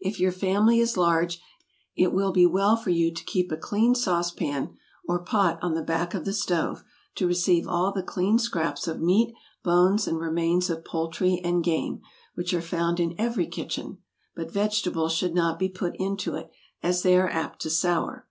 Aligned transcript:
If 0.00 0.18
your 0.18 0.32
family 0.32 0.78
is 0.80 0.96
large, 0.96 1.42
it 1.94 2.14
will 2.14 2.32
be 2.32 2.46
well 2.46 2.74
for 2.74 2.88
you 2.88 3.12
to 3.12 3.24
keep 3.24 3.52
a 3.52 3.56
clean 3.58 3.94
saucepan, 3.94 4.74
or 5.06 5.18
pot 5.22 5.58
on 5.60 5.74
the 5.74 5.82
back 5.82 6.14
of 6.14 6.24
the 6.24 6.32
stove 6.32 6.82
to 7.16 7.26
receive 7.26 7.68
all 7.68 7.92
the 7.92 8.02
clean 8.02 8.38
scraps 8.38 8.88
of 8.88 9.02
meat, 9.02 9.34
bones, 9.62 10.08
and 10.08 10.18
remains 10.20 10.70
of 10.70 10.86
poultry 10.86 11.38
and 11.44 11.62
game, 11.64 12.00
which 12.34 12.54
are 12.54 12.62
found 12.62 12.98
in 12.98 13.14
every 13.18 13.46
kitchen; 13.46 13.98
but 14.34 14.50
vegetables 14.50 15.12
should 15.12 15.34
not 15.34 15.58
be 15.58 15.68
put 15.68 15.92
into 15.96 16.34
it, 16.34 16.50
as 16.82 17.02
they 17.02 17.14
are 17.18 17.28
apt 17.28 17.60
to 17.60 17.68
sour. 17.68 18.26